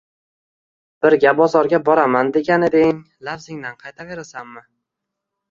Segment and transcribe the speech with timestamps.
[1.05, 4.67] Birga bozorga boraman, deganding, lafzingdan qaytaverasanmi?